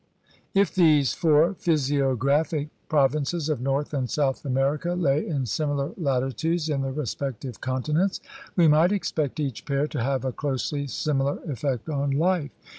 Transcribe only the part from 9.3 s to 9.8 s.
each